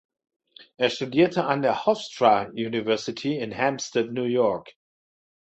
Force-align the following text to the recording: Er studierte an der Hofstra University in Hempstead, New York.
Er 0.77 0.89
studierte 0.89 1.45
an 1.45 1.61
der 1.61 1.85
Hofstra 1.85 2.45
University 2.53 3.37
in 3.37 3.51
Hempstead, 3.51 4.11
New 4.11 4.23
York. 4.23 4.73